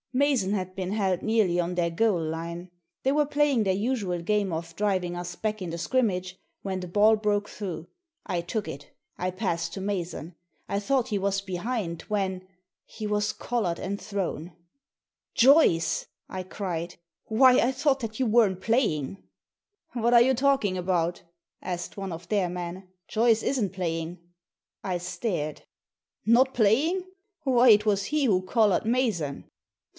[0.13, 2.69] Mason had been held nearly on their goal line.
[3.03, 6.87] They were playing their usual g^ame of driving us back in the scrimmage, when the
[6.87, 7.87] ball broke through.
[8.25, 10.35] I took it I passed to Mason.
[10.67, 12.45] I thought he was behind, when—
[12.85, 14.53] he was collared and thrown.
[15.35, 16.95] Joyce!" I cried.
[17.25, 19.23] "Why, I thought that you weren't playing."
[19.93, 21.21] "What are you talking about?"
[21.61, 22.89] asked one of their men.
[23.07, 24.17] "Joyce isn't playing."
[24.83, 25.61] I stared.
[26.25, 27.03] "Not playing!
[27.43, 29.45] Why, it was he who collared Mason."